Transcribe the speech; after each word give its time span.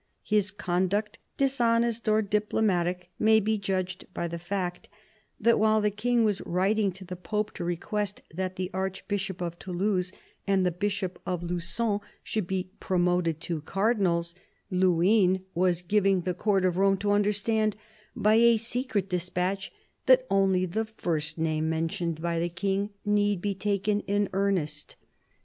His 0.23 0.49
conduct, 0.49 1.19
dis 1.37 1.61
honest 1.61 2.09
or 2.09 2.23
diplomatic, 2.23 3.11
may 3.19 3.39
be 3.39 3.59
judged 3.59 4.11
by 4.15 4.27
the 4.27 4.39
fact 4.39 4.89
that 5.39 5.59
while 5.59 5.79
the 5.79 5.91
King 5.91 6.23
was 6.23 6.41
writing 6.43 6.91
to 6.93 7.05
the 7.05 7.15
Pope 7.15 7.53
to 7.53 7.63
request 7.63 8.23
that 8.33 8.55
the 8.55 8.71
Arch 8.73 9.07
bishop 9.07 9.41
of 9.41 9.59
Toulouse 9.59 10.11
and 10.47 10.65
the 10.65 10.71
Bishop 10.71 11.19
of 11.23 11.41
Lu9on 11.43 11.99
should 12.23 12.47
bg 12.47 12.69
120 12.79 12.79
CAEDINAL 12.79 12.79
DE 12.79 12.79
RICHELIElT 12.79 12.79
promoted 12.79 13.41
to 13.41 13.55
be 13.59 13.63
cardinals, 13.63 14.35
Luynes 14.71 15.41
was 15.53 15.81
giving 15.83 16.21
the 16.21 16.33
Court 16.33 16.65
of 16.65 16.77
Rome 16.77 16.97
to 16.97 17.11
understand, 17.11 17.75
by 18.15 18.33
a 18.33 18.57
secret 18.57 19.07
despatch, 19.07 19.71
that 20.07 20.25
only 20.31 20.65
the 20.65 20.85
first 20.85 21.37
name 21.37 21.69
mentioned 21.69 22.19
by 22.19 22.39
the 22.39 22.49
King 22.49 22.89
need 23.05 23.39
be 23.39 23.53
taken 23.53 23.99
in 24.07 24.29
earnest. 24.33 24.95